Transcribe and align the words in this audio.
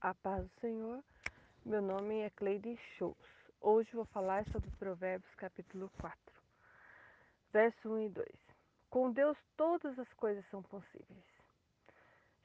A 0.00 0.14
paz 0.14 0.44
do 0.44 0.60
Senhor. 0.60 1.02
Meu 1.64 1.82
nome 1.82 2.20
é 2.20 2.30
Cleide 2.30 2.76
Shows. 2.96 3.16
Hoje 3.60 3.90
vou 3.92 4.04
falar 4.04 4.44
sobre 4.52 4.70
Provérbios 4.78 5.34
capítulo 5.34 5.90
4, 6.00 6.16
verso 7.52 7.90
1 7.90 8.02
e 8.02 8.08
2. 8.08 8.28
Com 8.90 9.10
Deus 9.10 9.36
todas 9.56 9.98
as 9.98 10.12
coisas 10.12 10.48
são 10.50 10.62
possíveis. 10.62 11.24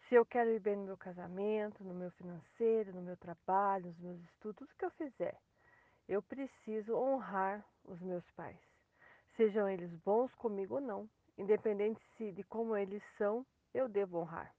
Se 0.10 0.16
eu 0.16 0.26
quero 0.26 0.50
ir 0.50 0.62
bem 0.62 0.76
no 0.76 0.86
meu 0.86 0.98
casamento, 0.98 1.84
no 1.84 1.94
meu 1.94 2.10
financeiro, 2.14 2.92
no 2.92 3.04
meu 3.04 3.16
trabalho, 3.18 3.86
nos 3.86 4.00
meus 4.00 4.20
estudos, 4.24 4.58
tudo 4.58 4.76
que 4.76 4.86
eu 4.86 4.92
fizer, 4.92 5.40
eu 6.10 6.24
preciso 6.24 6.96
honrar 6.96 7.64
os 7.86 8.02
meus 8.02 8.28
pais. 8.32 8.58
Sejam 9.38 9.70
eles 9.70 9.94
bons 9.98 10.34
comigo 10.36 10.76
ou 10.76 10.82
não, 10.82 11.08
independente 11.38 12.02
de 12.32 12.44
como 12.46 12.76
eles 12.76 13.04
são, 13.16 13.46
eu 13.76 13.88
devo 13.88 14.18
honrar. 14.18 14.52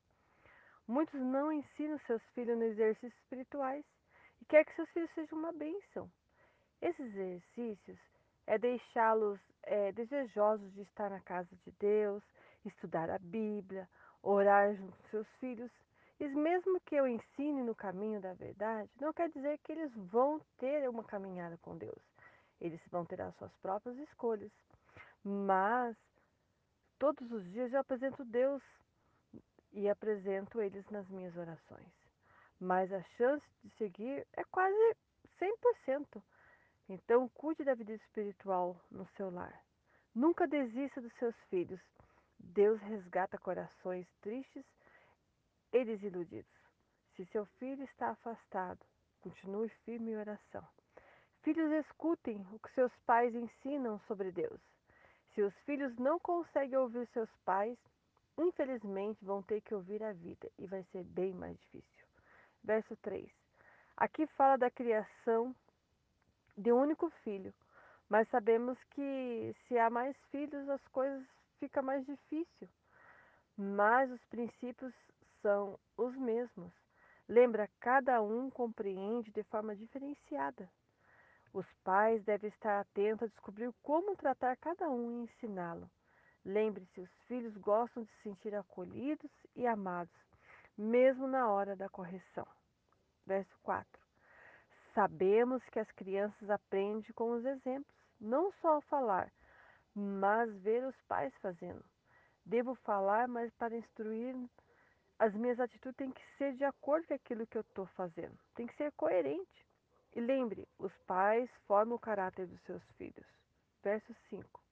Muitos 0.86 1.18
não 1.20 1.50
ensinam 1.50 1.98
seus 2.06 2.22
filhos 2.34 2.58
nos 2.58 2.68
exercícios 2.68 3.14
espirituais 3.22 3.84
e 4.40 4.44
quer 4.44 4.64
que 4.64 4.75
seus 4.75 4.90
filhos 4.90 5.11
sejam 5.14 5.38
uma 5.38 5.52
bênção. 5.52 6.11
Esses 6.82 7.06
exercícios 7.06 7.98
é 8.46 8.58
deixá-los 8.58 9.40
é, 9.62 9.92
desejosos 9.92 10.70
de 10.75 10.82
estar 10.82 11.08
na 11.08 11.20
casa 11.20 11.48
de 11.64 11.70
Deus, 11.80 12.22
estudar 12.66 13.08
a 13.08 13.18
Bíblia, 13.18 13.89
orar 14.22 14.75
junto 14.75 14.96
com 14.96 15.08
seus 15.08 15.28
filhos. 15.40 15.70
E 16.20 16.28
mesmo 16.28 16.78
que 16.80 16.94
eu 16.94 17.08
ensine 17.08 17.62
no 17.62 17.75
caminho 17.75 18.20
da 18.20 18.34
verdade, 18.34 18.90
não 19.00 19.12
quer 19.12 19.30
dizer 19.30 19.58
que 19.64 19.72
eles 19.72 19.92
vão 19.94 20.40
ter 20.58 20.89
uma 20.89 21.03
caminhada 21.03 21.56
com 21.58 21.76
Deus. 21.76 22.03
Eles 22.61 22.80
vão 22.90 23.04
ter 23.04 23.20
as 23.22 23.34
suas 23.36 23.53
próprias 23.56 23.96
escolhas. 23.98 24.53
Mas 25.25 25.96
todos 26.98 27.32
os 27.32 27.42
dias 27.50 27.72
eu 27.72 27.80
apresento 27.80 28.25
Deus 28.25 28.62
e 29.74 29.88
apresento 29.88 30.60
eles 30.60 30.88
nas 30.88 31.08
minhas 31.08 31.36
orações. 31.36 31.92
Mas 32.60 32.92
a 32.92 33.02
chance 33.16 33.44
de 33.62 33.70
seguir 33.77 34.27
é 34.33 34.44
quase 34.44 34.97
100%. 35.38 36.22
Então, 36.89 37.28
cuide 37.31 37.64
da 37.64 37.75
vida 37.75 37.92
espiritual 37.92 38.81
no 38.91 39.06
seu 39.16 39.31
lar. 39.31 39.61
Nunca 40.14 40.47
desista 40.47 41.00
dos 41.00 41.12
seus 41.14 41.34
filhos. 41.50 41.81
Deus 42.39 42.81
resgata 42.83 43.36
corações 43.39 44.06
tristes 44.20 44.64
e 45.72 45.84
desiludidos. 45.84 46.53
Se 47.16 47.25
seu 47.27 47.47
filho 47.59 47.83
está 47.84 48.11
afastado, 48.11 48.81
continue 49.20 49.69
firme 49.84 50.12
em 50.12 50.16
oração. 50.16 50.66
Filhos, 51.42 51.70
escutem 51.72 52.47
o 52.53 52.59
que 52.59 52.72
seus 52.75 52.92
pais 53.06 53.34
ensinam 53.34 53.98
sobre 54.06 54.31
Deus. 54.31 54.61
Se 55.34 55.42
os 55.42 55.55
filhos 55.61 55.94
não 55.97 56.19
conseguem 56.19 56.78
ouvir 56.78 57.06
seus 57.09 57.31
pais, 57.44 57.78
infelizmente 58.37 59.25
vão 59.25 59.43
ter 59.43 59.61
que 59.61 59.75
ouvir 59.75 60.03
a 60.03 60.13
vida 60.13 60.51
e 60.59 60.67
vai 60.67 60.83
ser 60.85 61.05
bem 61.05 61.33
mais 61.33 61.59
difícil. 61.61 62.07
Verso 62.63 62.97
3. 62.97 63.31
Aqui 63.97 64.27
fala 64.29 64.57
da 64.57 64.71
criação 64.71 65.55
de 66.57 66.73
um 66.73 66.81
único 66.81 67.11
filho, 67.23 67.55
mas 68.09 68.29
sabemos 68.29 68.79
que 68.91 69.55
se 69.67 69.79
há 69.79 69.89
mais 69.89 70.17
filhos 70.31 70.69
as 70.69 70.85
coisas 70.89 71.25
ficam 71.59 71.83
mais 71.83 72.05
difíceis. 72.07 72.71
Mas 73.57 74.11
os 74.11 74.25
princípios 74.27 74.93
são 75.41 75.79
os 75.97 76.15
mesmos. 76.17 76.73
Lembra, 77.29 77.71
cada 77.81 78.21
um 78.21 78.51
compreende 78.51 79.31
de 79.31 79.43
forma 79.45 79.77
diferenciada. 79.77 80.69
Os 81.53 81.67
pais 81.85 82.23
devem 82.25 82.51
estar 82.51 82.81
atentos 82.81 83.23
a 83.23 83.29
descobrir 83.29 83.73
como 83.83 84.17
tratar 84.17 84.57
cada 84.57 84.91
um 84.91 85.21
e 85.21 85.25
ensiná-lo. 85.25 85.89
Lembre-se, 86.45 87.00
os 87.00 87.11
filhos 87.27 87.56
gostam 87.56 88.03
de 88.03 88.11
se 88.11 88.23
sentir 88.23 88.55
acolhidos 88.55 89.31
e 89.56 89.67
amados, 89.67 90.14
mesmo 90.77 91.27
na 91.27 91.48
hora 91.48 91.75
da 91.75 91.89
correção. 91.89 92.47
Verso 93.27 93.59
4. 93.62 93.89
Sabemos 94.95 95.62
que 95.70 95.81
as 95.81 95.91
crianças 95.92 96.50
aprendem 96.50 97.11
com 97.15 97.33
os 97.33 97.45
exemplos, 97.45 97.97
não 98.20 98.53
só 98.61 98.75
ao 98.75 98.81
falar, 98.83 99.33
mas 99.94 100.55
ver 100.59 100.84
os 100.84 100.97
pais 101.09 101.34
fazendo. 101.38 101.84
Devo 102.44 102.75
falar, 102.76 103.26
mas 103.26 103.53
para 103.55 103.76
instruir, 103.76 104.37
as 105.19 105.32
minhas 105.34 105.59
atitudes 105.59 105.97
têm 105.97 106.11
que 106.11 106.22
ser 106.37 106.55
de 106.55 106.65
acordo 106.65 107.06
com 107.06 107.15
aquilo 107.15 107.47
que 107.47 107.56
eu 107.56 107.62
estou 107.62 107.87
fazendo. 107.87 108.38
Tem 108.55 108.66
que 108.66 108.76
ser 108.76 108.93
coerente. 108.93 109.66
E 110.15 110.21
lembre, 110.21 110.69
os 110.78 110.93
pais 111.06 111.50
formam 111.66 111.97
o 111.97 112.00
caráter 112.00 112.47
dos 112.47 112.61
seus 112.62 112.82
filhos. 112.97 113.26
Verso 113.82 114.15
5. 114.28 114.63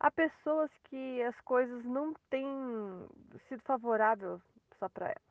Há 0.00 0.10
pessoas 0.10 0.70
que 0.84 1.22
as 1.22 1.38
coisas 1.42 1.84
não 1.84 2.14
têm 2.30 2.46
sido 3.46 3.62
favoráveis 3.64 4.40
só 4.78 4.88
para 4.88 5.08
ela. 5.08 5.30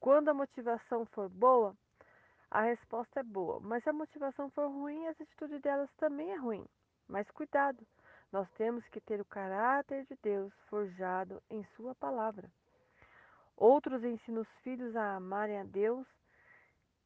Quando 0.00 0.30
a 0.30 0.34
motivação 0.34 1.04
for 1.06 1.28
boa, 1.28 1.76
a 2.50 2.62
resposta 2.62 3.20
é 3.20 3.22
boa. 3.22 3.60
Mas 3.60 3.82
se 3.82 3.90
a 3.90 3.92
motivação 3.92 4.48
for 4.50 4.66
ruim, 4.68 5.06
a 5.06 5.10
atitude 5.10 5.58
delas 5.58 5.90
também 5.98 6.30
é 6.30 6.36
ruim. 6.36 6.64
Mas 7.06 7.30
cuidado, 7.32 7.86
nós 8.32 8.48
temos 8.52 8.82
que 8.88 9.00
ter 9.00 9.20
o 9.20 9.26
caráter 9.26 10.06
de 10.06 10.16
Deus 10.22 10.54
forjado 10.70 11.42
em 11.50 11.62
Sua 11.76 11.94
palavra. 11.94 12.50
Outros 13.58 14.02
ensinam 14.02 14.40
os 14.40 14.48
filhos 14.62 14.96
a 14.96 15.16
amarem 15.16 15.58
a 15.58 15.64
Deus 15.64 16.06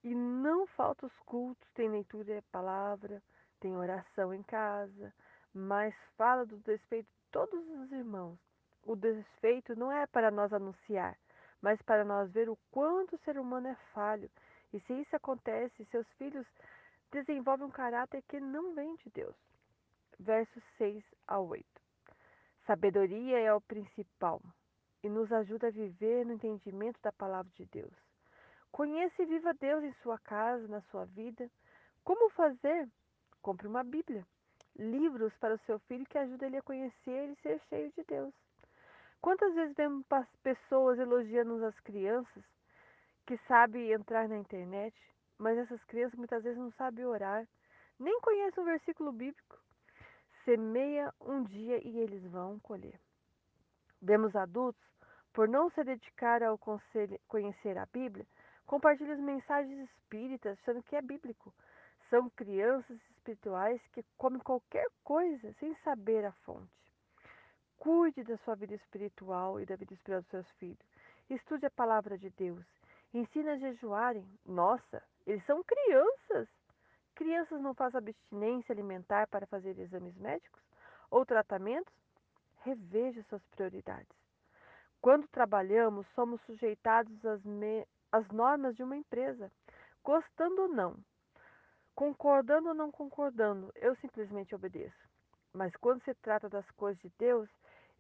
e 0.05 0.15
não 0.15 0.69
falta 0.69 1.07
os 1.07 1.19
cultos, 1.27 1.69
tem 1.75 1.89
leitura 1.89 2.37
da 2.37 2.43
palavra, 2.53 3.21
tem 3.59 3.77
oração 3.77 4.33
em 4.33 4.43
casa, 4.45 5.13
mas 5.55 5.95
fala 6.17 6.47
do 6.47 6.57
despeito 6.59 7.09
de 7.09 7.31
todos 7.31 7.69
os 7.69 7.93
irmãos. 7.93 8.39
O 8.85 8.97
desfeito 8.97 9.77
não 9.77 9.93
é 9.93 10.07
para 10.07 10.31
nós 10.31 10.53
anunciar, 10.53 11.17
mas 11.61 11.81
para 11.83 12.05
nós 12.05 12.31
ver 12.33 12.49
o 12.49 12.59
quanto 12.71 13.15
o 13.15 13.19
ser 13.21 13.39
humano 13.39 13.69
é 13.69 13.75
falho. 13.93 14.31
E 14.73 14.81
se 14.81 14.93
isso 14.95 15.15
acontece, 15.15 15.85
seus 15.87 16.07
filhos 16.15 16.47
desenvolvem 17.11 17.67
um 17.67 17.71
caráter 17.71 18.23
que 18.23 18.41
não 18.41 18.75
vem 18.75 18.97
de 18.97 19.11
Deus. 19.11 19.37
Versos 20.19 20.63
6 20.79 21.05
a 21.27 21.39
8. 21.39 21.65
Sabedoria 22.67 23.39
é 23.39 23.53
o 23.53 23.61
principal 23.61 24.41
e 25.03 25.09
nos 25.09 25.31
ajuda 25.33 25.67
a 25.67 25.71
viver 25.71 26.25
no 26.25 26.33
entendimento 26.33 26.99
da 27.03 27.13
palavra 27.13 27.51
de 27.57 27.67
Deus. 27.67 27.93
Conheça 28.71 29.23
e 29.23 29.27
viva 29.27 29.53
Deus 29.53 29.85
em 29.85 29.93
sua 30.03 30.19
casa, 30.19 30.67
na 30.69 30.81
sua 30.83 31.05
vida. 31.05 31.51
Como 32.03 32.31
fazer? 32.31 32.89
Compre 33.43 33.67
uma 33.67 33.85
Bíblia 33.85 34.27
livros 34.77 35.33
para 35.37 35.55
o 35.55 35.61
seu 35.67 35.79
filho 35.81 36.07
que 36.07 36.19
ajudam 36.19 36.49
ele 36.49 36.57
a 36.59 36.63
conhecer 36.63 37.31
e 37.31 37.37
ser 37.43 37.61
cheio 37.69 37.93
de 37.93 38.05
Deus. 38.05 38.33
Quantas 39.21 39.55
vezes 39.55 39.75
vemos 39.77 40.05
pessoas 40.43 40.99
elogiando 40.99 41.65
as 41.65 41.79
crianças 41.81 42.45
que 43.27 43.37
sabem 43.47 43.93
entrar 43.93 44.29
na 44.29 44.37
internet, 44.37 44.95
mas 45.39 45.57
essas 45.59 45.83
crianças 45.85 46.19
muitas 46.19 46.43
vezes 46.43 46.59
não 46.59 46.73
sabem 46.73 47.05
orar, 47.05 47.47
nem 47.99 48.21
conhecem 48.21 48.63
um 48.63 48.67
versículo 48.67 49.13
bíblico. 49.13 49.59
Semeia 50.45 51.13
um 51.21 51.45
dia 51.45 51.81
e 51.87 52.01
eles 52.01 52.25
vão 52.25 52.59
colher. 52.61 52.99
Vemos 54.01 54.35
adultos, 54.35 54.83
por 55.33 55.49
não 55.49 55.71
se 55.71 55.85
dedicar 55.85 56.43
ao 56.43 56.59
conhecer 56.59 57.79
a 57.79 57.87
Bíblia, 57.87 58.27
compartilham 58.67 59.13
as 59.13 59.21
mensagens 59.21 59.89
espíritas 59.89 60.59
achando 60.59 60.83
que 60.83 60.97
é 60.97 61.01
bíblico. 61.01 61.55
São 62.13 62.29
crianças 62.29 63.01
espirituais 63.09 63.81
que 63.95 64.05
comem 64.19 64.39
qualquer 64.39 64.87
coisa 65.03 65.51
sem 65.55 65.75
saber 65.77 66.27
a 66.27 66.33
fonte. 66.45 66.93
Cuide 67.79 68.23
da 68.23 68.37
sua 68.37 68.55
vida 68.55 68.75
espiritual 68.75 69.59
e 69.59 69.65
da 69.65 69.77
vida 69.77 69.95
espiritual 69.95 70.21
dos 70.21 70.31
seus 70.31 70.51
filhos. 70.59 70.87
Estude 71.31 71.65
a 71.65 71.71
palavra 71.71 72.19
de 72.19 72.29
Deus. 72.29 72.63
Ensine 73.15 73.49
a 73.49 73.57
jejuarem. 73.57 74.29
Nossa, 74.45 75.03
eles 75.27 75.43
são 75.47 75.65
crianças. 75.65 76.51
Crianças 77.15 77.63
não 77.63 77.73
fazem 77.73 77.97
abstinência 77.97 78.75
alimentar 78.75 79.27
para 79.29 79.47
fazer 79.47 79.79
exames 79.79 80.15
médicos 80.19 80.61
ou 81.11 81.25
tratamentos? 81.25 81.95
Reveja 82.59 83.23
suas 83.23 83.43
prioridades. 83.57 84.15
Quando 85.01 85.27
trabalhamos, 85.29 86.07
somos 86.09 86.43
sujeitados 86.43 87.25
às, 87.25 87.41
às 88.13 88.29
normas 88.29 88.77
de 88.77 88.83
uma 88.83 88.99
empresa, 88.99 89.51
gostando 90.05 90.61
ou 90.61 90.69
não. 90.69 90.95
Concordando 91.95 92.69
ou 92.69 92.75
não 92.75 92.91
concordando, 92.91 93.71
eu 93.77 93.95
simplesmente 93.97 94.55
obedeço. 94.55 95.09
Mas 95.53 95.75
quando 95.77 96.03
se 96.05 96.15
trata 96.15 96.49
das 96.49 96.69
coisas 96.73 97.01
de 97.03 97.11
Deus, 97.19 97.49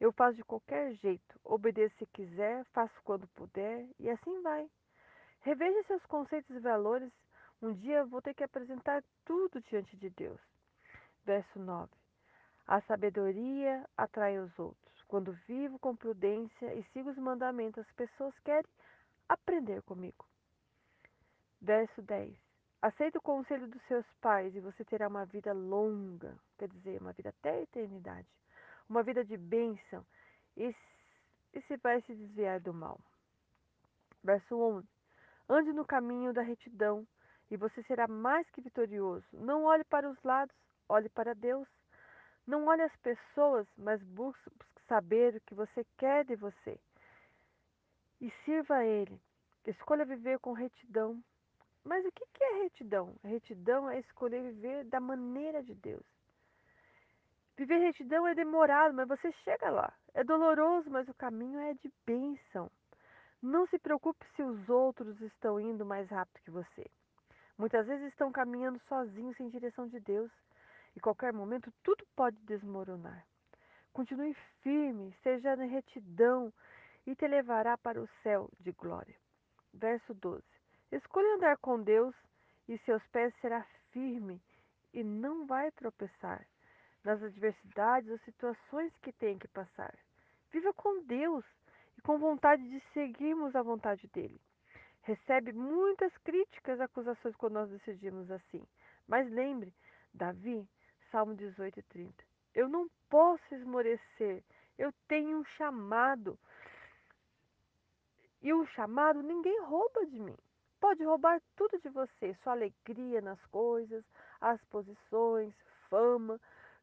eu 0.01 0.11
faço 0.13 0.37
de 0.37 0.45
qualquer 0.45 0.95
jeito. 0.95 1.41
Obedeço 1.45 1.95
se 1.97 2.07
quiser, 2.07 2.65
faço 2.73 2.95
quando 3.05 3.29
puder 3.29 3.87
e 3.99 4.09
assim 4.09 4.41
vai. 4.43 4.69
Reveja 5.41 5.83
seus 5.85 6.05
conceitos 6.07 6.57
e 6.57 6.61
valores. 6.61 7.13
Um 7.61 7.73
dia 7.75 8.05
vou 8.05 8.23
ter 8.23 8.35
que 8.35 8.43
apresentar 8.43 9.05
tudo 9.25 9.61
diante 9.63 9.97
de 9.97 10.11
Deus. 10.11 10.41
Verso 11.25 11.59
9. 11.59 11.91
A 12.67 12.81
sabedoria 12.83 13.89
atrai 13.97 14.39
os 14.39 14.59
outros. 14.59 15.03
Quando 15.07 15.33
vivo 15.47 15.79
com 15.79 15.95
prudência 15.95 16.75
e 16.75 16.83
sigo 16.93 17.11
os 17.11 17.19
mandamentos, 17.19 17.85
as 17.87 17.93
pessoas 17.93 18.37
querem 18.41 18.71
aprender 19.29 19.83
comigo. 19.83 20.27
Verso 21.61 22.01
10. 22.03 22.35
Aceite 22.83 23.17
o 23.17 23.23
conselho 23.23 23.69
dos 23.69 23.81
seus 23.83 24.05
pais 24.21 24.53
e 24.57 24.61
você 24.61 24.85
terá 24.85 25.07
uma 25.07 25.25
vida 25.25 25.53
longa, 25.53 26.37
quer 26.59 26.69
dizer, 26.69 27.01
uma 27.01 27.13
vida 27.13 27.29
até 27.29 27.51
a 27.51 27.63
eternidade, 27.63 28.27
uma 28.89 29.05
vida 29.05 29.25
de 29.25 29.37
bênção 29.37 30.05
e, 30.57 30.75
e 31.55 31.63
se 31.63 31.77
vai 31.77 32.03
se 32.03 32.13
desviar 32.13 32.59
do 32.59 32.75
mal. 32.75 32.99
Verso 34.25 34.57
11. 34.57 34.89
Ande 35.49 35.73
no 35.73 35.85
caminho 35.85 36.33
da 36.33 36.43
retidão 36.43 37.07
e 37.53 37.57
você 37.57 37.85
será 37.85 38.09
mais 38.09 38.51
que 38.51 38.61
vitorioso. 38.61 39.25
Não 39.33 39.63
olhe 39.63 39.85
para 39.85 40.11
os 40.11 40.21
lados, 40.25 40.57
olhe 40.89 41.09
para 41.09 41.37
Deus. 41.37 41.69
Não 42.45 42.67
olhe 42.67 42.83
as 42.83 42.97
pessoas, 42.97 43.65
mas 43.77 44.03
busque 44.03 44.51
saber 44.89 45.37
o 45.37 45.41
que 45.43 45.55
você 45.55 45.87
quer 45.97 46.25
de 46.25 46.35
você. 46.35 46.81
E 48.21 48.29
sirva 48.45 48.77
a 48.77 48.85
Ele. 48.85 49.21
Escolha 49.67 50.05
viver 50.05 50.41
com 50.41 50.53
retidão. 50.53 51.23
Mas 51.85 52.05
o 52.05 52.13
que 52.13 52.25
é 52.43 52.63
retidão? 52.63 53.15
Retidão 53.25 53.91
é 53.91 53.99
escolher 53.99 54.43
viver 54.43 54.85
da 54.85 55.01
maneira 55.01 55.63
de 55.63 55.75
Deus. 55.75 56.05
Viver 57.57 57.79
retidão 57.79 58.27
é 58.27 58.35
demorado, 58.35 58.95
mas 58.95 59.09
você 59.09 59.31
chega 59.45 59.69
lá. 59.71 59.93
É 60.15 60.25
doloroso, 60.25 60.89
mas 60.91 61.09
o 61.09 61.15
caminho 61.15 61.59
é 61.59 61.75
de 61.75 61.93
bênção. 62.07 62.71
Não 63.43 63.67
se 63.67 63.79
preocupe 63.79 64.25
se 64.37 64.43
os 64.43 64.69
outros 64.69 65.21
estão 65.21 65.61
indo 65.61 65.85
mais 65.85 66.09
rápido 66.09 66.43
que 66.45 66.51
você. 66.51 66.89
Muitas 67.59 67.87
vezes 67.87 68.09
estão 68.09 68.33
caminhando 68.33 68.81
sozinhos 68.89 69.37
sem 69.37 69.49
direção 69.49 69.87
de 69.89 70.01
Deus. 70.01 70.31
E 70.95 71.01
qualquer 71.01 71.33
momento 71.33 71.73
tudo 71.83 72.07
pode 72.15 72.37
desmoronar. 72.45 73.27
Continue 73.93 74.35
firme, 74.63 75.15
seja 75.23 75.57
na 75.57 75.65
retidão 75.65 76.53
e 77.07 77.15
te 77.15 77.27
levará 77.27 77.77
para 77.77 78.01
o 78.01 78.09
céu 78.23 78.49
de 78.61 78.73
glória. 78.73 79.15
Verso 79.75 80.15
12. 80.15 80.43
Escolha 80.93 81.37
andar 81.37 81.57
com 81.57 81.83
Deus 81.83 82.15
e 82.69 82.77
seus 82.81 83.03
pés 83.07 83.35
será 83.41 83.63
firme 83.93 84.39
e 84.93 85.03
não 85.03 85.47
vai 85.47 85.71
tropeçar 85.73 86.47
nas 87.03 87.23
adversidades 87.23 88.11
ou 88.11 88.19
situações 88.19 88.95
que 88.99 89.11
tem 89.11 89.39
que 89.39 89.49
passar. 89.49 89.95
Viva 90.53 90.71
com 90.75 91.03
Deus 91.05 91.47
e 91.97 92.03
com 92.03 92.19
vontade 92.19 92.63
de 92.69 92.79
seguirmos 92.93 93.57
a 93.57 93.63
vontade 93.63 94.07
dele. 94.09 94.39
Recebe 95.01 95.55
muitas 95.55 96.15
críticas 96.19 96.79
e 96.79 96.83
acusações 96.83 97.35
quando 97.37 97.55
nós 97.55 97.71
decidimos 97.71 98.31
assim. 98.31 98.63
Mas 99.09 99.29
lembre, 99.31 99.73
Davi, 100.13 100.69
Salmo 101.11 101.35
18 101.35 101.81
e 101.81 101.83
30. 101.85 102.25
Eu 102.55 102.69
não 102.69 102.87
posso 103.09 103.43
esmorecer. 103.55 104.45
Eu 104.79 104.93
tenho 105.09 105.39
um 105.39 105.45
chamado. 105.57 106.39
E 108.43 108.53
o 108.53 108.67
chamado 108.67 109.23
ninguém 109.23 109.59
rouba 109.63 110.05
de 110.05 110.21
mim. 110.21 110.37
Pode 110.83 111.05
roubar 111.05 111.41
tudo 111.55 111.79
de 111.79 111.89
você, 111.91 112.35
sua 112.43 112.55
alegria 112.55 113.21
nas 113.21 113.39
coisas, 113.47 114.05
as 114.41 114.61
posições, 114.65 115.55
fama, 115.89 116.41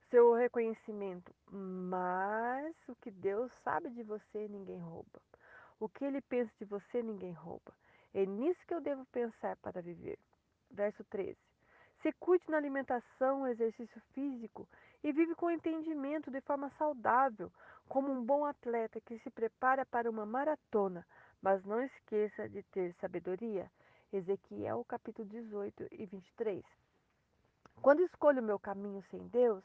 seu 0.10 0.34
reconhecimento. 0.34 1.36
Mas 1.52 2.74
o 2.88 2.96
que 2.96 3.12
Deus 3.12 3.52
sabe 3.62 3.90
de 3.90 4.02
você, 4.04 4.48
ninguém 4.48 4.80
rouba. 4.80 5.20
O 5.82 5.90
que 5.90 6.06
ele 6.06 6.22
pensa 6.22 6.50
de 6.58 6.64
você, 6.64 7.04
ninguém 7.04 7.34
rouba. 7.34 7.74
É 8.14 8.26
nisso 8.26 8.66
que 8.66 8.74
eu 8.74 8.80
devo 8.80 9.06
pensar 9.08 9.58
para 9.58 9.82
viver. 9.82 10.18
Verso 10.72 11.04
13. 11.04 11.38
Se 12.02 12.14
cuide 12.14 12.46
na 12.48 12.56
alimentação, 12.56 13.46
exercício 13.46 14.02
físico 14.14 14.66
e 15.04 15.12
vive 15.12 15.36
com 15.36 15.52
entendimento 15.52 16.32
de 16.32 16.40
forma 16.40 16.70
saudável, 16.78 17.52
como 17.90 18.10
um 18.10 18.24
bom 18.24 18.46
atleta 18.46 19.02
que 19.02 19.20
se 19.20 19.30
prepara 19.30 19.86
para 19.86 20.10
uma 20.10 20.26
maratona, 20.26 21.06
mas 21.42 21.66
não 21.66 21.82
esqueça 21.84 22.48
de 22.48 22.64
ter 22.64 22.94
sabedoria. 23.02 23.70
Ezequiel 24.12 24.84
capítulo 24.86 25.28
18 25.30 25.88
e 25.92 26.06
23. 26.08 26.66
Quando 27.80 28.02
escolho 28.02 28.42
o 28.42 28.44
meu 28.44 28.58
caminho 28.58 29.04
sem 29.12 29.28
Deus, 29.28 29.64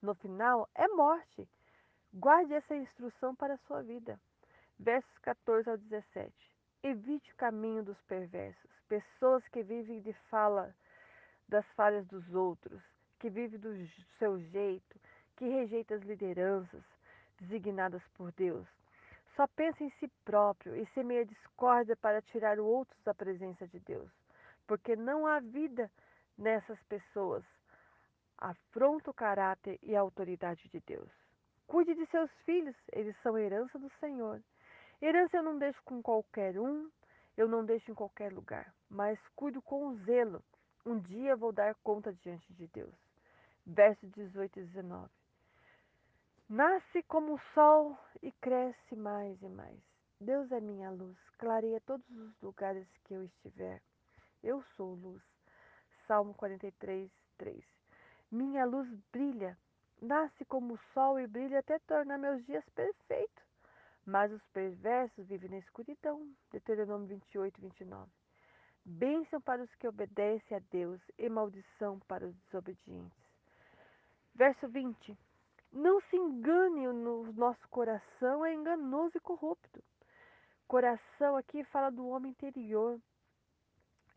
no 0.00 0.14
final 0.14 0.66
é 0.74 0.88
morte. 0.88 1.46
Guarde 2.12 2.54
essa 2.54 2.74
instrução 2.74 3.34
para 3.34 3.54
a 3.54 3.58
sua 3.58 3.82
vida. 3.82 4.18
Versos 4.78 5.18
14 5.18 5.68
ao 5.68 5.76
17. 5.76 6.32
Evite 6.82 7.32
o 7.32 7.36
caminho 7.36 7.84
dos 7.84 8.00
perversos, 8.02 8.70
pessoas 8.88 9.46
que 9.48 9.62
vivem 9.62 10.00
de 10.00 10.12
fala 10.30 10.74
das 11.46 11.66
falhas 11.74 12.06
dos 12.06 12.34
outros, 12.34 12.82
que 13.18 13.28
vivem 13.28 13.60
do 13.60 13.72
seu 14.18 14.40
jeito, 14.40 14.98
que 15.36 15.44
rejeita 15.44 15.94
as 15.94 16.02
lideranças 16.02 16.82
designadas 17.38 18.02
por 18.14 18.32
Deus. 18.32 18.66
Só 19.36 19.46
pensa 19.46 19.82
em 19.82 19.90
si 19.98 20.08
próprio 20.24 20.76
e 20.76 20.86
semeia 20.94 21.24
discórdia 21.24 21.96
para 21.96 22.22
tirar 22.22 22.58
outros 22.58 23.00
da 23.02 23.14
presença 23.14 23.66
de 23.66 23.80
Deus, 23.80 24.10
porque 24.66 24.94
não 24.94 25.26
há 25.26 25.40
vida 25.40 25.90
nessas 26.36 26.82
pessoas 26.84 27.44
afronta 28.42 29.08
o 29.08 29.14
caráter 29.14 29.78
e 29.82 29.94
a 29.94 30.00
autoridade 30.00 30.68
de 30.68 30.80
Deus. 30.80 31.08
Cuide 31.66 31.94
de 31.94 32.04
seus 32.06 32.30
filhos, 32.44 32.74
eles 32.92 33.16
são 33.22 33.38
herança 33.38 33.78
do 33.78 33.88
Senhor. 34.00 34.42
Herança 35.00 35.36
eu 35.36 35.42
não 35.44 35.58
deixo 35.58 35.80
com 35.84 36.02
qualquer 36.02 36.58
um, 36.58 36.90
eu 37.36 37.48
não 37.48 37.64
deixo 37.64 37.90
em 37.90 37.94
qualquer 37.94 38.32
lugar, 38.32 38.74
mas 38.90 39.18
cuido 39.36 39.62
com 39.62 39.94
zelo. 40.04 40.42
Um 40.84 40.98
dia 40.98 41.36
vou 41.36 41.52
dar 41.52 41.76
conta 41.84 42.12
diante 42.12 42.52
de 42.54 42.66
Deus. 42.66 42.94
Versos 43.64 44.10
18 44.10 44.58
e 44.58 44.62
19. 44.64 45.08
Nasce 46.52 47.02
como 47.04 47.32
o 47.32 47.40
sol 47.54 47.98
e 48.20 48.30
cresce 48.30 48.94
mais 48.94 49.40
e 49.40 49.48
mais. 49.48 49.80
Deus 50.20 50.52
é 50.52 50.60
minha 50.60 50.90
luz, 50.90 51.16
clareia 51.38 51.80
todos 51.80 52.06
os 52.10 52.38
lugares 52.42 52.86
que 53.04 53.14
eu 53.14 53.24
estiver. 53.24 53.80
Eu 54.42 54.62
sou 54.76 54.92
luz. 54.92 55.22
Salmo 56.06 56.34
43, 56.34 57.10
3. 57.38 57.64
Minha 58.30 58.66
luz 58.66 58.86
brilha, 59.10 59.56
nasce 59.98 60.44
como 60.44 60.74
o 60.74 60.80
sol 60.92 61.18
e 61.18 61.26
brilha 61.26 61.60
até 61.60 61.78
tornar 61.78 62.18
meus 62.18 62.44
dias 62.44 62.68
perfeitos. 62.74 63.44
Mas 64.04 64.30
os 64.30 64.44
perversos 64.48 65.26
vivem 65.26 65.48
na 65.48 65.56
escuridão. 65.56 66.30
Deuteronômio 66.50 67.06
28, 67.06 67.62
29. 67.62 68.10
Bênção 68.84 69.40
para 69.40 69.62
os 69.62 69.74
que 69.76 69.88
obedecem 69.88 70.54
a 70.54 70.60
Deus 70.70 71.00
e 71.16 71.30
maldição 71.30 71.98
para 72.00 72.26
os 72.26 72.36
desobedientes. 72.42 73.24
Verso 74.34 74.68
20. 74.68 75.16
Não 75.72 76.02
se 76.02 76.16
engane 76.16 76.86
no 76.86 77.32
nosso 77.32 77.66
coração, 77.70 78.44
é 78.44 78.52
enganoso 78.52 79.16
e 79.16 79.20
corrupto. 79.20 79.82
Coração 80.68 81.34
aqui 81.34 81.64
fala 81.64 81.88
do 81.88 82.06
homem 82.08 82.30
interior. 82.30 83.00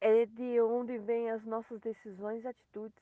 É 0.02 0.25
de 0.25 0.60
onde 0.60 0.98
vêm 0.98 1.31
as 1.31 1.46
nossas 1.46 1.80
decisões 1.80 2.44
e 2.44 2.48
atitudes. 2.48 3.02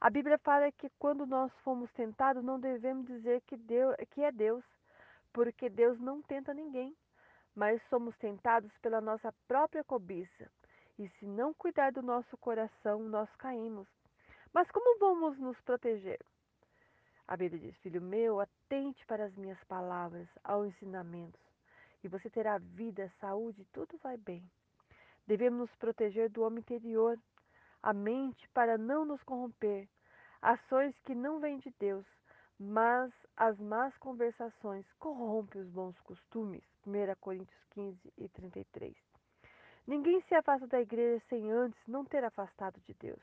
A 0.00 0.10
Bíblia 0.10 0.36
fala 0.38 0.70
que 0.72 0.90
quando 0.98 1.24
nós 1.26 1.52
fomos 1.62 1.90
tentados, 1.92 2.42
não 2.42 2.58
devemos 2.58 3.06
dizer 3.06 3.40
que, 3.42 3.56
Deus, 3.56 3.94
que 4.10 4.20
é 4.20 4.32
Deus, 4.32 4.64
porque 5.32 5.68
Deus 5.68 5.98
não 6.00 6.20
tenta 6.20 6.52
ninguém, 6.52 6.92
mas 7.54 7.80
somos 7.88 8.16
tentados 8.18 8.76
pela 8.78 9.00
nossa 9.00 9.32
própria 9.46 9.84
cobiça. 9.84 10.50
E 10.98 11.08
se 11.10 11.26
não 11.26 11.54
cuidar 11.54 11.92
do 11.92 12.02
nosso 12.02 12.36
coração, 12.38 12.98
nós 12.98 13.32
caímos. 13.36 13.86
Mas 14.52 14.68
como 14.72 14.98
vamos 14.98 15.38
nos 15.38 15.60
proteger? 15.60 16.18
A 17.28 17.36
Bíblia 17.36 17.60
diz: 17.60 17.76
Filho 17.78 18.00
meu, 18.00 18.40
atente 18.40 19.04
para 19.06 19.24
as 19.24 19.34
minhas 19.36 19.62
palavras, 19.64 20.28
aos 20.44 20.68
ensinamentos, 20.68 21.40
e 22.04 22.08
você 22.08 22.30
terá 22.30 22.56
vida, 22.58 23.12
saúde, 23.20 23.66
tudo 23.72 23.98
vai 23.98 24.16
bem. 24.16 24.48
Devemos 25.26 25.58
nos 25.58 25.76
proteger 25.76 26.30
do 26.30 26.42
homem 26.42 26.60
interior, 26.60 27.18
a 27.82 27.92
mente 27.92 28.48
para 28.50 28.78
não 28.78 29.04
nos 29.04 29.20
corromper, 29.24 29.88
ações 30.40 30.96
que 31.00 31.16
não 31.16 31.40
vêm 31.40 31.58
de 31.58 31.74
Deus, 31.80 32.06
mas 32.60 33.12
as 33.36 33.58
más 33.58 33.96
conversações 33.98 34.86
corrompem 35.00 35.62
os 35.62 35.68
bons 35.68 35.98
costumes. 36.02 36.62
1 36.86 36.92
Coríntios 37.20 37.64
15 37.70 38.12
e 38.16 38.28
33. 38.28 38.94
Ninguém 39.84 40.20
se 40.22 40.34
afasta 40.36 40.68
da 40.68 40.80
igreja 40.80 41.22
sem 41.28 41.50
antes 41.50 41.80
não 41.88 42.04
ter 42.04 42.22
afastado 42.22 42.80
de 42.82 42.94
Deus. 42.94 43.22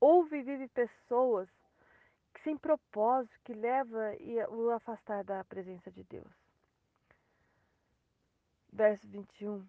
Houve 0.00 0.38
e 0.38 0.42
vive 0.42 0.68
pessoas 0.68 1.48
sem 2.46 2.56
propósito 2.56 3.40
que 3.42 3.52
leva 3.52 4.14
o 4.50 4.70
afastar 4.70 5.24
da 5.24 5.42
presença 5.42 5.90
de 5.90 6.04
Deus. 6.04 6.32
Verso 8.72 9.08
21. 9.08 9.66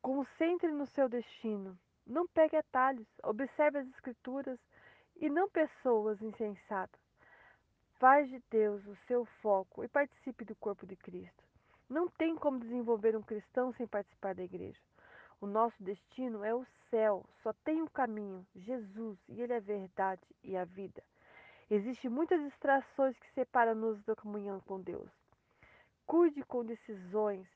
Concentre 0.00 0.72
no 0.72 0.86
seu 0.86 1.10
destino 1.10 1.78
não 2.06 2.26
pegue 2.26 2.56
atalhos, 2.56 3.06
observe 3.22 3.80
as 3.80 3.88
escrituras 3.88 4.58
e 5.16 5.28
não 5.28 5.46
pessoas 5.50 6.22
insensatas. 6.22 7.02
Faz 7.98 8.26
de 8.30 8.42
Deus 8.50 8.86
o 8.86 8.96
seu 9.06 9.26
foco 9.42 9.84
e 9.84 9.88
participe 9.88 10.42
do 10.46 10.56
corpo 10.56 10.86
de 10.86 10.96
Cristo. 10.96 11.44
Não 11.86 12.08
tem 12.08 12.34
como 12.34 12.60
desenvolver 12.60 13.14
um 13.14 13.22
cristão 13.22 13.74
sem 13.74 13.86
participar 13.86 14.34
da 14.34 14.42
igreja. 14.42 14.80
O 15.40 15.46
nosso 15.46 15.82
destino 15.82 16.42
é 16.42 16.54
o 16.54 16.66
céu, 16.88 17.24
só 17.42 17.52
tem 17.64 17.82
um 17.82 17.86
caminho, 17.86 18.46
Jesus, 18.54 19.18
e 19.28 19.42
Ele 19.42 19.52
é 19.52 19.56
a 19.56 19.60
verdade 19.60 20.22
e 20.42 20.56
a 20.56 20.64
vida. 20.64 21.02
Existem 21.70 22.10
muitas 22.10 22.40
distrações 22.42 23.18
que 23.18 23.32
separam-nos 23.32 24.02
da 24.04 24.14
comunhão 24.14 24.60
com 24.60 24.80
Deus. 24.80 25.10
Cuide 26.06 26.42
com 26.44 26.64
decisões 26.64 27.46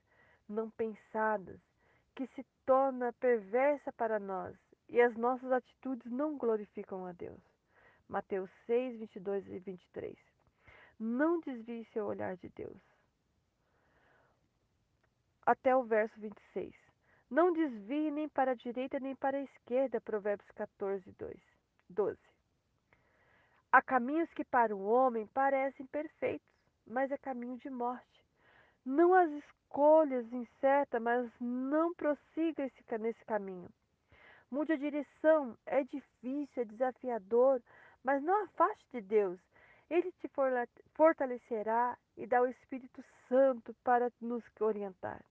não 0.49 0.69
pensadas 0.69 1.61
que 2.15 2.27
se 2.29 2.45
torna 2.67 3.13
perversa 3.15 3.93
para 3.93 4.19
nós 4.19 4.57
e 4.89 5.01
as 5.01 5.17
nossas 5.17 5.51
atitudes 5.53 6.11
não 6.11 6.37
glorificam 6.37 7.07
a 7.07 7.13
Deus. 7.13 7.41
Mateus 8.09 8.51
6, 8.67 8.99
22 8.99 9.47
e 9.47 9.59
23. 9.61 10.17
Não 10.99 11.41
desvie 11.41 11.85
seu 11.93 12.07
olhar 12.07 12.37
de 12.37 12.49
Deus. 12.49 12.83
Até 15.47 15.75
o 15.75 15.85
verso 15.85 16.19
26. 16.19 16.89
Não 17.31 17.53
desvie 17.53 18.11
nem 18.11 18.29
para 18.29 18.51
a 18.51 18.55
direita 18.55 18.99
nem 18.99 19.15
para 19.15 19.39
a 19.39 19.43
esquerda. 19.43 20.01
Provérbios 20.01 20.51
14, 20.51 21.13
2, 21.13 21.41
12. 21.89 22.19
Há 23.71 23.81
caminhos 23.81 24.29
que 24.35 24.45
para 24.45 24.75
o 24.75 24.85
homem 24.85 25.29
parecem 25.29 25.87
perfeitos, 25.87 26.49
mas 26.85 27.13
é 27.13 27.17
caminho 27.17 27.57
de 27.59 27.71
morte. 27.71 28.25
Não 28.85 29.15
as 29.15 29.31
escolhas 29.31 30.33
incertas, 30.33 31.01
mas 31.01 31.31
não 31.41 31.95
prossiga 31.95 32.65
esse, 32.65 32.99
nesse 32.99 33.25
caminho. 33.25 33.71
Mude 34.51 34.73
a 34.73 34.77
direção, 34.77 35.57
é 35.65 35.85
difícil, 35.85 36.63
é 36.63 36.65
desafiador, 36.65 37.63
mas 38.03 38.21
não 38.21 38.43
afaste 38.43 38.85
de 38.91 39.01
Deus. 39.03 39.39
Ele 39.89 40.11
te 40.13 40.29
fortalecerá 40.95 41.97
e 42.17 42.27
dá 42.27 42.43
o 42.43 42.47
Espírito 42.47 43.05
Santo 43.29 43.73
para 43.85 44.11
nos 44.21 44.43
orientar. 44.59 45.25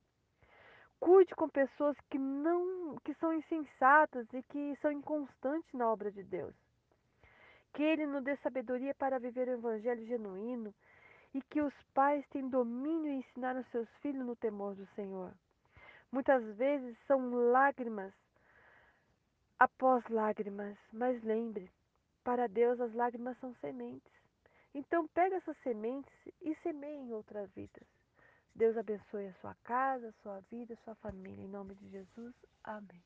Cuide 0.99 1.33
com 1.35 1.47
pessoas 1.47 1.97
que 2.09 2.17
não 2.17 2.97
que 3.03 3.13
são 3.15 3.33
insensatas 3.33 4.27
e 4.33 4.43
que 4.43 4.75
são 4.81 4.91
inconstantes 4.91 5.71
na 5.73 5.89
obra 5.91 6.11
de 6.11 6.23
Deus. 6.23 6.53
Que 7.73 7.83
ele 7.83 8.05
nos 8.05 8.23
dê 8.23 8.35
sabedoria 8.37 8.93
para 8.95 9.19
viver 9.19 9.47
o 9.47 9.53
evangelho 9.53 10.05
genuíno 10.05 10.73
e 11.33 11.41
que 11.41 11.61
os 11.61 11.73
pais 11.93 12.27
tenham 12.29 12.49
domínio 12.49 13.11
e 13.11 13.17
ensinar 13.17 13.55
os 13.55 13.67
seus 13.67 13.87
filhos 14.01 14.25
no 14.25 14.35
temor 14.35 14.75
do 14.75 14.85
Senhor. 14.95 15.31
Muitas 16.11 16.43
vezes 16.57 16.97
são 17.05 17.51
lágrimas 17.51 18.13
após 19.59 20.03
lágrimas, 20.09 20.77
mas 20.91 21.21
lembre, 21.23 21.71
para 22.23 22.47
Deus 22.47 22.79
as 22.79 22.93
lágrimas 22.93 23.37
são 23.39 23.53
sementes. 23.55 24.11
Então 24.73 25.07
pega 25.09 25.35
essas 25.35 25.57
sementes 25.57 26.13
e 26.41 26.55
semeie 26.63 26.97
em 26.97 27.13
outras 27.13 27.49
vidas. 27.51 27.98
Deus 28.55 28.77
abençoe 28.77 29.27
a 29.27 29.33
sua 29.35 29.55
casa, 29.63 30.09
a 30.09 30.21
sua 30.21 30.39
vida, 30.51 30.73
a 30.73 30.83
sua 30.83 30.95
família. 30.95 31.43
Em 31.43 31.47
nome 31.47 31.75
de 31.75 31.89
Jesus, 31.89 32.35
amém. 32.63 33.03